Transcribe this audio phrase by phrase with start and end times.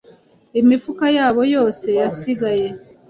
[0.59, 2.67] imifuka yabo yose yasigaye,